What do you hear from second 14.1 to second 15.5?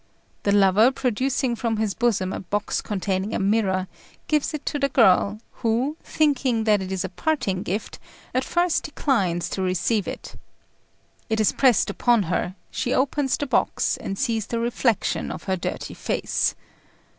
sees the reflection of